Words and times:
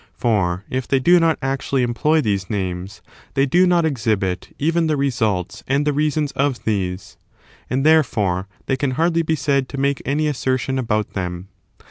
For 0.15 0.65
if 0.67 0.87
they 0.87 0.99
do 0.99 1.19
not 1.19 1.39
actuaUy 1.41 1.83
employ 1.83 2.21
these 2.21 2.49
names, 2.49 3.03
they 3.35 3.45
do 3.45 3.67
not 3.67 3.85
exhibit 3.85 4.49
even 4.57 4.87
the 4.87 4.97
results 4.97 5.63
and 5.67 5.85
the 5.85 5.93
reasons 5.93 6.31
of 6.31 6.63
these, 6.65 7.17
and 7.69 7.85
therefore 7.85 8.47
they 8.65 8.77
can 8.77 8.91
hardly 8.97 9.21
be 9.21 9.35
said 9.35 9.69
to 9.69 9.77
make 9.77 10.01
any 10.03 10.25
assertion 10.27 10.79
about 10.79 11.13
them. 11.13 11.49